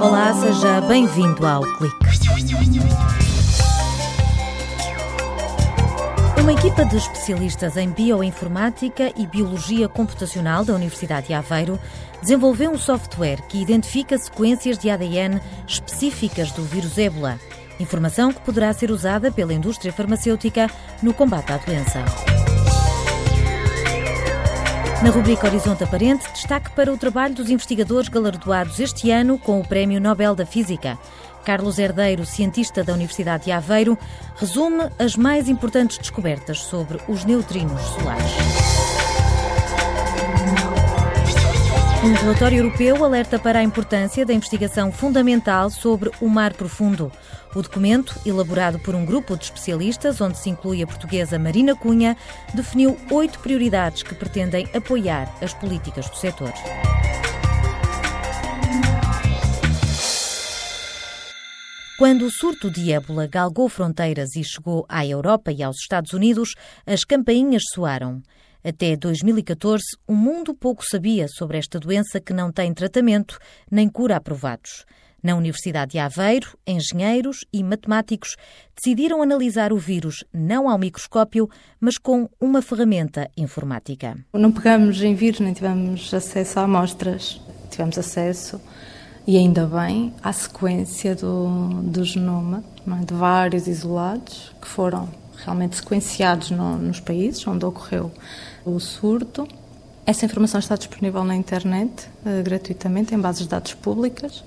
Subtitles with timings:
[0.00, 1.96] Olá, seja bem-vindo ao Clique.
[6.40, 11.78] Uma equipa de especialistas em bioinformática e biologia computacional da Universidade de Aveiro
[12.22, 15.38] desenvolveu um software que identifica sequências de ADN
[15.68, 17.38] específicas do vírus ébola,
[17.78, 20.70] informação que poderá ser usada pela indústria farmacêutica
[21.02, 22.02] no combate à doença.
[25.04, 29.68] Na rubrica Horizonte Aparente, destaque para o trabalho dos investigadores galardoados este ano com o
[29.68, 30.98] Prémio Nobel da Física.
[31.44, 33.98] Carlos Herdeiro, cientista da Universidade de Aveiro,
[34.34, 38.73] resume as mais importantes descobertas sobre os neutrinos solares.
[42.04, 47.10] Um relatório europeu alerta para a importância da investigação fundamental sobre o mar profundo.
[47.54, 52.14] O documento, elaborado por um grupo de especialistas, onde se inclui a portuguesa Marina Cunha,
[52.52, 56.52] definiu oito prioridades que pretendem apoiar as políticas do setor.
[61.98, 66.50] Quando o surto de ébola galgou fronteiras e chegou à Europa e aos Estados Unidos,
[66.84, 68.20] as campainhas soaram.
[68.64, 73.38] Até 2014, o mundo pouco sabia sobre esta doença que não tem tratamento
[73.70, 74.86] nem cura aprovados.
[75.22, 78.36] Na Universidade de Aveiro, engenheiros e matemáticos
[78.74, 81.46] decidiram analisar o vírus não ao microscópio,
[81.78, 84.16] mas com uma ferramenta informática.
[84.32, 87.38] Não pegamos em vírus nem tivemos acesso a amostras.
[87.70, 88.58] Tivemos acesso,
[89.26, 93.04] e ainda bem, à sequência do, do genoma, é?
[93.04, 95.08] de vários isolados que foram
[95.44, 98.12] realmente sequenciados no, nos países onde ocorreu
[98.64, 99.46] o surto.
[100.06, 104.44] Essa informação está disponível na internet, uh, gratuitamente, em bases de dados públicas.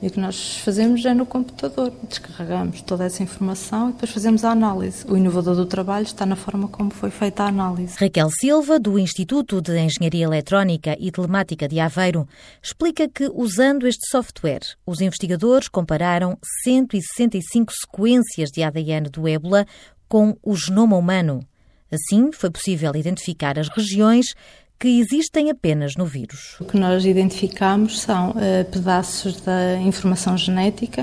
[0.00, 1.92] E o que nós fazemos é no computador.
[2.08, 5.04] Descarregamos toda essa informação e depois fazemos a análise.
[5.08, 7.96] O inovador do trabalho está na forma como foi feita a análise.
[7.98, 12.28] Raquel Silva, do Instituto de Engenharia Eletrónica e Telemática de Aveiro,
[12.62, 19.66] explica que, usando este software, os investigadores compararam 165 sequências de ADN do ébola
[20.06, 21.40] com o genoma humano.
[21.90, 24.34] Assim, foi possível identificar as regiões
[24.78, 26.56] que existem apenas no vírus.
[26.60, 31.02] O que nós identificamos são uh, pedaços da informação genética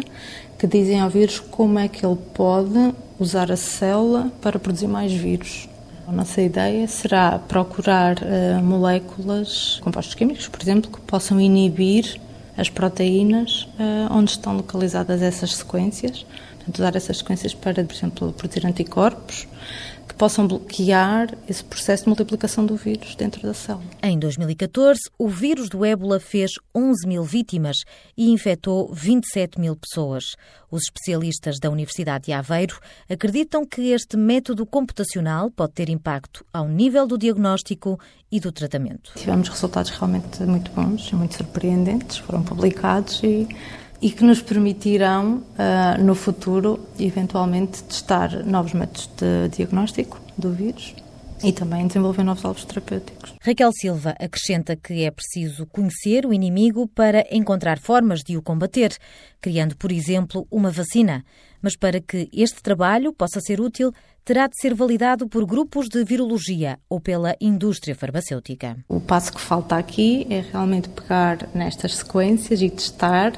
[0.57, 5.11] que dizem ao vírus como é que ele pode usar a célula para produzir mais
[5.11, 5.67] vírus.
[6.07, 12.21] A nossa ideia será procurar uh, moléculas, compostos químicos, por exemplo, que possam inibir
[12.55, 16.25] as proteínas uh, onde estão localizadas essas sequências.
[16.57, 19.47] Portanto, usar essas sequências para, por exemplo, produzir anticorpos
[20.15, 23.83] que possam bloquear esse processo de multiplicação do vírus dentro da célula.
[24.01, 27.77] Em 2014, o vírus do ébola fez 11 mil vítimas
[28.17, 30.23] e infectou 27 mil pessoas.
[30.71, 36.67] Os especialistas da Universidade de Aveiro acreditam que este método computacional pode ter impacto ao
[36.67, 37.99] nível do diagnóstico
[38.31, 39.11] e do tratamento.
[39.15, 43.47] Tivemos resultados realmente muito bons e muito surpreendentes, foram publicados e
[44.01, 50.93] e que nos permitirão, uh, no futuro, eventualmente, testar novos métodos de diagnóstico do vírus
[51.43, 53.33] e também desenvolver novos alvos terapêuticos.
[53.41, 58.95] Raquel Silva acrescenta que é preciso conhecer o inimigo para encontrar formas de o combater,
[59.41, 61.23] criando, por exemplo, uma vacina.
[61.61, 63.91] Mas para que este trabalho possa ser útil,
[64.23, 68.77] terá de ser validado por grupos de virologia ou pela indústria farmacêutica.
[68.87, 73.33] O passo que falta aqui é realmente pegar nestas sequências e testar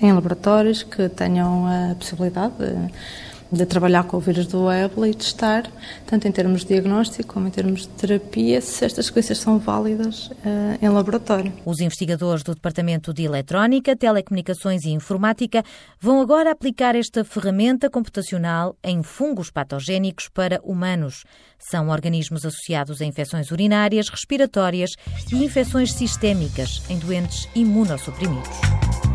[0.00, 5.14] em laboratórios que tenham a possibilidade de, de, trabalhar com o vírus do ébola e
[5.14, 5.70] testar,
[6.06, 10.26] tanto em termos de diagnóstico como em termos de terapia, se estas sequências são válidas
[10.28, 11.52] uh, em laboratório.
[11.64, 15.62] Os investigadores do Departamento de Eletrónica, Telecomunicações e Informática
[16.00, 21.24] vão agora aplicar esta ferramenta computacional em fungos patogénicos para humanos.
[21.58, 24.90] São organismos associados a infecções urinárias, respiratórias
[25.32, 29.13] e infecções sistémicas em doentes imunossuprimidos.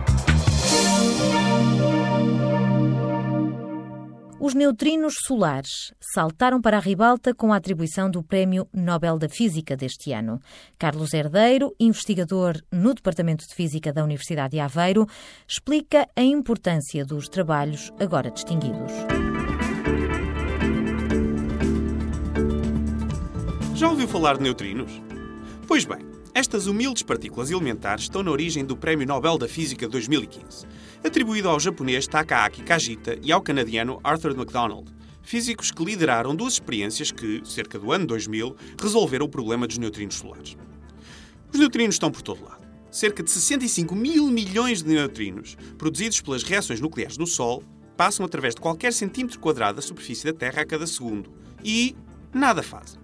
[4.41, 9.75] Os neutrinos solares saltaram para a ribalta com a atribuição do Prémio Nobel da Física
[9.75, 10.39] deste ano.
[10.77, 15.06] Carlos Herdeiro, investigador no Departamento de Física da Universidade de Aveiro,
[15.45, 18.94] explica a importância dos trabalhos agora distinguidos.
[23.75, 25.01] Já ouviu falar de neutrinos?
[25.68, 26.00] Pois bem,
[26.33, 30.67] estas humildes partículas elementares estão na origem do Prémio Nobel da Física 2015
[31.03, 34.91] atribuído ao japonês Takaaki Kajita e ao canadiano Arthur MacDonald,
[35.21, 40.15] físicos que lideraram duas experiências que, cerca do ano 2000, resolveram o problema dos neutrinos
[40.15, 40.57] solares.
[41.51, 42.67] Os neutrinos estão por todo lado.
[42.91, 47.63] Cerca de 65 mil milhões de neutrinos, produzidos pelas reações nucleares no Sol,
[47.95, 51.31] passam através de qualquer centímetro quadrado da superfície da Terra a cada segundo.
[51.63, 51.95] E
[52.33, 52.99] nada fazem.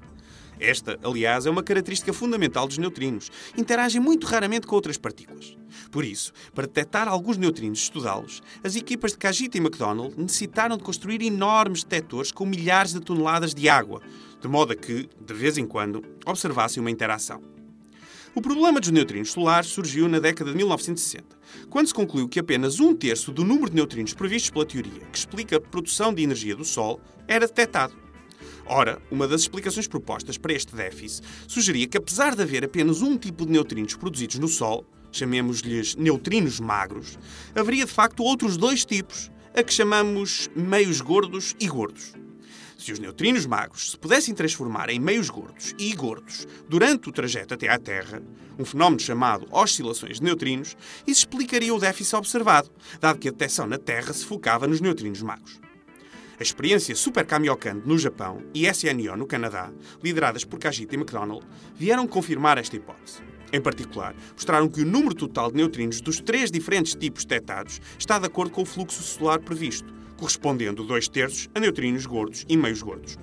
[0.59, 3.29] Esta, aliás, é uma característica fundamental dos neutrinos.
[3.57, 5.57] Interagem muito raramente com outras partículas.
[5.91, 10.77] Por isso, para detectar alguns neutrinos e estudá-los, as equipas de Kajita e McDonald necessitaram
[10.77, 14.01] de construir enormes detectores com milhares de toneladas de água,
[14.41, 17.41] de modo a que, de vez em quando, observassem uma interação.
[18.33, 21.37] O problema dos neutrinos solares surgiu na década de 1960,
[21.69, 25.17] quando se concluiu que apenas um terço do número de neutrinos previstos pela teoria que
[25.17, 26.99] explica a produção de energia do Sol
[27.29, 28.04] era detectado.
[28.67, 33.15] Ora, uma das explicações propostas para este déficit sugeria que, apesar de haver apenas um
[33.15, 37.17] tipo de neutrinos produzidos no Sol, chamemos-lhes neutrinos magros,
[37.55, 42.13] haveria de facto outros dois tipos, a que chamamos meios gordos e gordos.
[42.77, 47.53] Se os neutrinos magros se pudessem transformar em meios gordos e gordos durante o trajeto
[47.53, 48.21] até à Terra,
[48.59, 50.75] um fenómeno chamado oscilações de neutrinos,
[51.07, 52.69] isso explicaria o déficit observado,
[52.99, 55.64] dado que a detecção na Terra se focava nos neutrinos magros.
[56.37, 59.71] A experiência Super Kamiokande no Japão e SNO no Canadá,
[60.03, 61.45] lideradas por Kajita e McDonald,
[61.75, 63.21] vieram confirmar esta hipótese.
[63.53, 68.19] Em particular, mostraram que o número total de neutrinos dos três diferentes tipos detectados está
[68.19, 72.81] de acordo com o fluxo solar previsto, correspondendo dois terços a neutrinos gordos e meios
[72.81, 73.17] gordos.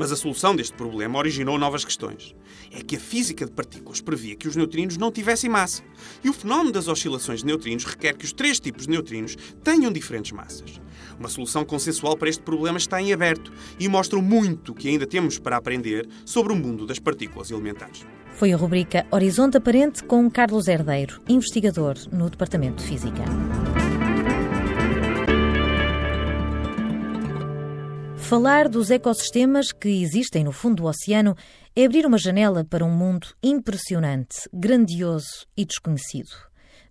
[0.00, 2.34] Mas a solução deste problema originou novas questões.
[2.70, 5.82] É que a física de partículas previa que os neutrinos não tivessem massa.
[6.24, 9.92] E o fenómeno das oscilações de neutrinos requer que os três tipos de neutrinos tenham
[9.92, 10.80] diferentes massas.
[11.18, 15.38] Uma solução consensual para este problema está em aberto e mostra muito que ainda temos
[15.38, 18.06] para aprender sobre o mundo das partículas elementares.
[18.32, 23.24] Foi a rubrica Horizonte Aparente com Carlos Herdeiro, investigador no Departamento de Física.
[28.30, 31.34] Falar dos ecossistemas que existem no fundo do oceano
[31.74, 36.30] é abrir uma janela para um mundo impressionante, grandioso e desconhecido.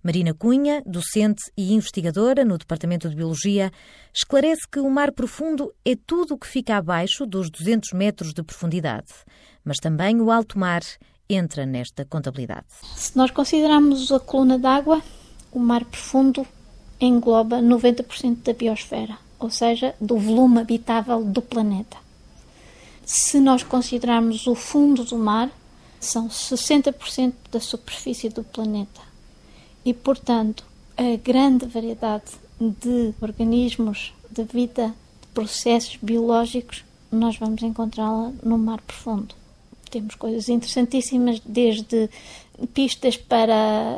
[0.04, 3.72] Marina Cunha, docente e investigadora no Departamento de Biologia,
[4.14, 8.44] esclarece que o mar profundo é tudo o que fica abaixo dos 200 metros de
[8.44, 9.14] profundidade,
[9.64, 10.82] mas também o alto mar
[11.30, 12.68] entra nesta contabilidade.
[12.98, 15.02] Se nós considerarmos a coluna d'água,
[15.54, 16.46] o mar profundo
[17.00, 21.98] engloba 90% da biosfera, ou seja, do volume habitável do planeta.
[23.06, 25.50] Se nós considerarmos o fundo do mar,
[26.00, 29.02] são 60% da superfície do planeta.
[29.84, 30.64] E, portanto,
[30.98, 38.82] a grande variedade de organismos, de vida, de processos biológicos, nós vamos encontrá-la no mar
[38.82, 39.34] profundo.
[39.90, 42.10] Temos coisas interessantíssimas, desde
[42.74, 43.98] pistas para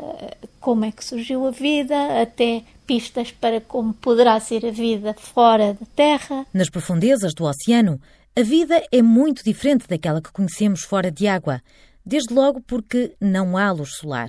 [0.60, 5.74] como é que surgiu a vida, até pistas para como poderá ser a vida fora
[5.74, 6.46] da Terra.
[6.54, 8.02] Nas profundezas do oceano,
[8.38, 11.62] a vida é muito diferente daquela que conhecemos fora de água,
[12.06, 14.28] desde logo porque não há luz solar.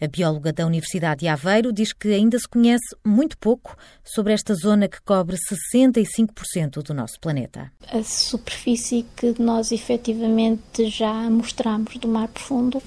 [0.00, 4.54] A bióloga da Universidade de Aveiro diz que ainda se conhece muito pouco sobre esta
[4.54, 7.70] zona que cobre 65% do nosso planeta.
[7.92, 12.82] A superfície que nós efetivamente já mostramos do mar profundo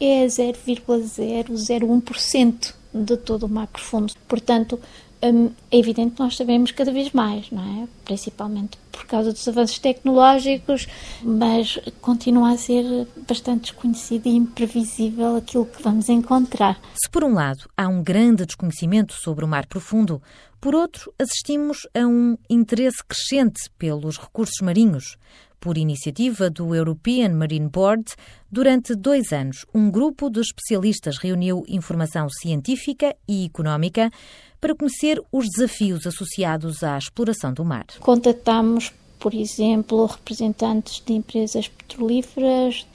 [0.00, 4.12] é 0,001% de todo o mar profundo.
[4.26, 4.80] Portanto,
[5.22, 7.88] hum, é evidente que nós sabemos cada vez mais, não é?
[8.04, 10.86] Principalmente por causa dos avanços tecnológicos,
[11.22, 16.80] mas continua a ser bastante desconhecido e imprevisível aquilo que vamos encontrar.
[16.94, 20.22] Se por um lado há um grande desconhecimento sobre o mar profundo,
[20.60, 25.16] por outro assistimos a um interesse crescente pelos recursos marinhos.
[25.60, 28.14] Por iniciativa do European Marine Board,
[28.50, 34.10] durante dois anos, um grupo de especialistas reuniu informação científica e económica
[34.58, 37.84] para conhecer os desafios associados à exploração do mar.
[38.00, 42.86] Contatamos, por exemplo, representantes de empresas petrolíferas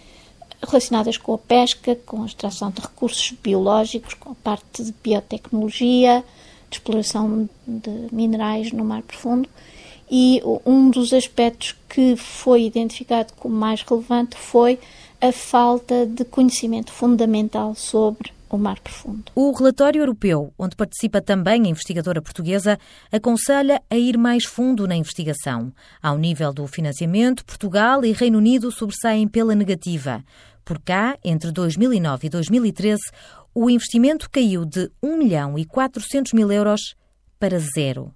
[0.67, 6.23] relacionadas com a pesca, com a extração de recursos biológicos, com a parte de biotecnologia,
[6.71, 9.47] de exploração de minerais no mar profundo
[10.09, 14.79] e um dos aspectos que foi identificado como mais relevante foi
[15.21, 19.23] a falta de conhecimento fundamental sobre o mar profundo.
[19.35, 22.79] O relatório europeu, onde participa também a investigadora portuguesa,
[23.11, 25.71] aconselha a ir mais fundo na investigação.
[26.01, 30.23] Ao nível do financiamento, Portugal e Reino Unido sobressaem pela negativa.
[30.63, 33.01] Por cá, entre 2009 e 2013,
[33.53, 36.95] o investimento caiu de 1 milhão e 400 mil euros
[37.39, 38.13] para zero.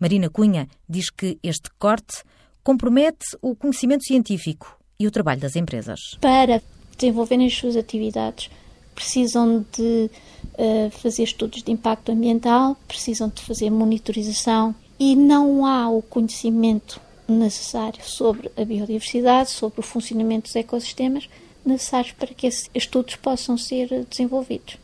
[0.00, 2.22] Marina Cunha diz que este corte
[2.64, 6.16] compromete o conhecimento científico e o trabalho das empresas.
[6.22, 6.62] Para
[6.96, 8.50] desenvolverem as suas atividades,
[8.94, 10.10] precisam de
[10.54, 16.98] uh, fazer estudos de impacto ambiental, precisam de fazer monitorização e não há o conhecimento
[17.28, 21.28] necessário sobre a biodiversidade, sobre o funcionamento dos ecossistemas,
[21.64, 24.78] necessários para que esses estudos possam ser desenvolvidos.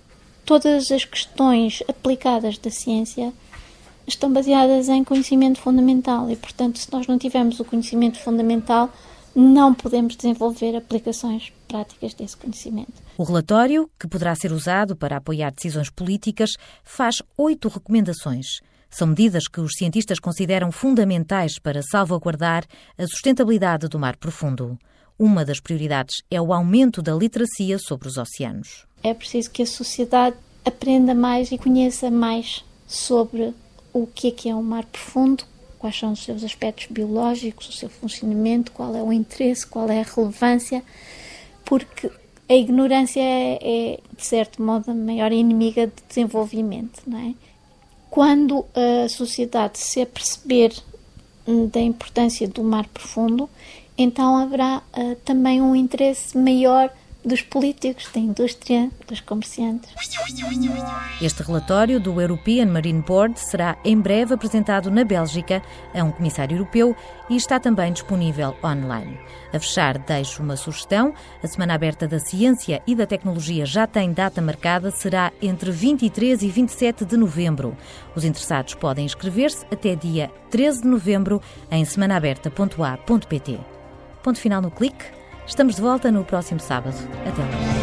[0.45, 3.33] Todas as questões aplicadas da ciência
[4.07, 8.91] estão baseadas em conhecimento fundamental e, portanto, se nós não tivermos o conhecimento fundamental,
[9.35, 12.93] não podemos desenvolver aplicações práticas desse conhecimento.
[13.19, 16.51] O relatório, que poderá ser usado para apoiar decisões políticas,
[16.83, 18.47] faz oito recomendações.
[18.89, 22.65] São medidas que os cientistas consideram fundamentais para salvaguardar
[22.97, 24.79] a sustentabilidade do mar profundo.
[25.19, 28.87] Uma das prioridades é o aumento da literacia sobre os oceanos.
[29.03, 33.55] É preciso que a sociedade aprenda mais e conheça mais sobre
[34.03, 35.45] o que é que é o mar profundo,
[35.79, 40.01] quais são os seus aspectos biológicos, o seu funcionamento, qual é o interesse, qual é
[40.01, 40.83] a relevância,
[41.65, 42.11] porque
[42.49, 47.35] a ignorância é, é de certo modo, a maior inimiga de desenvolvimento, não é?
[48.11, 50.73] Quando a sociedade se aperceber
[51.47, 53.49] hum, da importância do mar profundo,
[53.97, 56.91] então haverá uh, também um interesse maior
[57.27, 59.91] dos políticos, da indústria, dos comerciantes.
[61.21, 65.61] Este relatório do European Marine Board será em breve apresentado na Bélgica
[65.93, 66.95] a um comissário europeu
[67.29, 69.19] e está também disponível online.
[69.53, 71.13] A fechar, deixo uma sugestão.
[71.43, 76.43] A Semana Aberta da Ciência e da Tecnologia já tem data marcada, será entre 23
[76.43, 77.77] e 27 de novembro.
[78.15, 81.43] Os interessados podem inscrever-se até dia 13 de novembro
[81.73, 83.59] em semanaberta.a.pt.
[84.23, 85.16] Ponto final no clique.
[85.47, 86.97] Estamos de volta no próximo sábado.
[87.27, 87.76] Até lá.